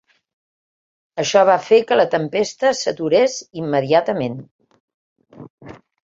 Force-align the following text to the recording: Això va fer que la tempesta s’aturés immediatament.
Això 1.23 1.43
va 1.49 1.57
fer 1.65 1.79
que 1.91 1.97
la 1.99 2.05
tempesta 2.13 2.73
s’aturés 2.79 3.37
immediatament. 3.65 4.41